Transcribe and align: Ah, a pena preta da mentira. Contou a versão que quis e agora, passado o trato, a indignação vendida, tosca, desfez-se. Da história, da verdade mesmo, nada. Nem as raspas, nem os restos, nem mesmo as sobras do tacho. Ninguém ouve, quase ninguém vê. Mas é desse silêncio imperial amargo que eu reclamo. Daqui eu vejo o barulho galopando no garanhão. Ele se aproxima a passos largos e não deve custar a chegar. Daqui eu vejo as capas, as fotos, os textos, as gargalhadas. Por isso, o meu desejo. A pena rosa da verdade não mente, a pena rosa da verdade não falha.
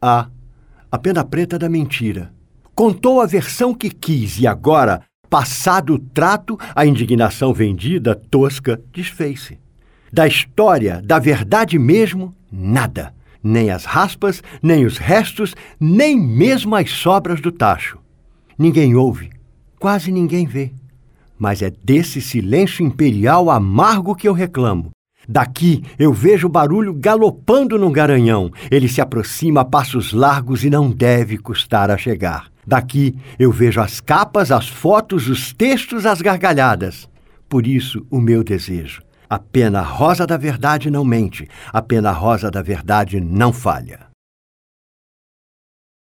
Ah, 0.00 0.28
a 0.90 0.98
pena 0.98 1.22
preta 1.24 1.58
da 1.58 1.68
mentira. 1.68 2.32
Contou 2.74 3.20
a 3.20 3.26
versão 3.26 3.74
que 3.74 3.90
quis 3.90 4.38
e 4.38 4.46
agora, 4.46 5.02
passado 5.28 5.94
o 5.94 5.98
trato, 5.98 6.58
a 6.74 6.86
indignação 6.86 7.52
vendida, 7.52 8.14
tosca, 8.14 8.80
desfez-se. 8.92 9.58
Da 10.12 10.26
história, 10.26 11.02
da 11.04 11.18
verdade 11.18 11.78
mesmo, 11.78 12.34
nada. 12.50 13.14
Nem 13.42 13.70
as 13.70 13.84
raspas, 13.84 14.42
nem 14.62 14.84
os 14.84 14.98
restos, 14.98 15.54
nem 15.78 16.18
mesmo 16.18 16.74
as 16.74 16.90
sobras 16.90 17.40
do 17.40 17.52
tacho. 17.52 17.98
Ninguém 18.58 18.94
ouve, 18.94 19.30
quase 19.78 20.10
ninguém 20.10 20.46
vê. 20.46 20.72
Mas 21.38 21.62
é 21.62 21.70
desse 21.70 22.20
silêncio 22.20 22.84
imperial 22.84 23.50
amargo 23.50 24.14
que 24.14 24.28
eu 24.28 24.32
reclamo. 24.32 24.90
Daqui 25.32 25.84
eu 25.96 26.12
vejo 26.12 26.48
o 26.48 26.50
barulho 26.50 26.92
galopando 26.92 27.78
no 27.78 27.88
garanhão. 27.88 28.50
Ele 28.68 28.88
se 28.88 29.00
aproxima 29.00 29.60
a 29.60 29.64
passos 29.64 30.12
largos 30.12 30.64
e 30.64 30.70
não 30.70 30.90
deve 30.90 31.38
custar 31.38 31.88
a 31.88 31.96
chegar. 31.96 32.48
Daqui 32.66 33.14
eu 33.38 33.52
vejo 33.52 33.80
as 33.80 34.00
capas, 34.00 34.50
as 34.50 34.68
fotos, 34.68 35.28
os 35.28 35.52
textos, 35.52 36.04
as 36.04 36.20
gargalhadas. 36.20 37.08
Por 37.48 37.64
isso, 37.64 38.04
o 38.10 38.20
meu 38.20 38.42
desejo. 38.42 39.02
A 39.28 39.38
pena 39.38 39.80
rosa 39.82 40.26
da 40.26 40.36
verdade 40.36 40.90
não 40.90 41.04
mente, 41.04 41.46
a 41.72 41.80
pena 41.80 42.10
rosa 42.10 42.50
da 42.50 42.60
verdade 42.60 43.20
não 43.20 43.52
falha. 43.52 44.09